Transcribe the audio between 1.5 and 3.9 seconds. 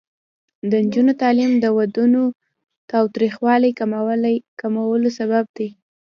د ودونو تاوتریخوالي